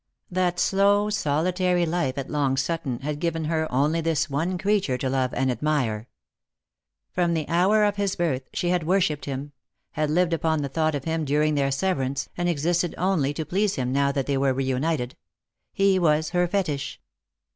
That 0.31 0.57
slow 0.59 1.11
solitary 1.11 1.85
life 1.85 2.17
at 2.17 2.27
Long 2.27 2.57
Sutton 2.57 3.01
had 3.01 3.19
given 3.19 3.45
her 3.45 3.71
only 3.71 4.01
this 4.01 4.31
one 4.31 4.57
creature 4.57 4.97
to 4.97 5.09
love 5.11 5.31
and 5.35 5.51
admire. 5.51 6.07
From 7.11 7.35
the 7.35 7.47
hour 7.47 7.83
of 7.83 7.97
his 7.97 8.15
birth 8.15 8.49
she 8.51 8.69
had 8.69 8.81
wor 8.81 8.99
shipped 8.99 9.25
him, 9.25 9.51
had 9.91 10.09
lived 10.09 10.33
upon 10.33 10.63
the 10.63 10.69
thought 10.69 10.95
of 10.95 11.03
him 11.03 11.23
during 11.23 11.53
their 11.53 11.69
severance, 11.69 12.29
and 12.35 12.49
existed 12.49 12.95
only 12.97 13.31
to 13.35 13.45
please 13.45 13.75
him 13.75 13.91
now 13.93 14.11
that 14.11 14.25
they 14.25 14.39
were 14.39 14.55
reunited. 14.55 15.15
He 15.71 15.99
was 15.99 16.31
her 16.31 16.47
fetish. 16.47 16.99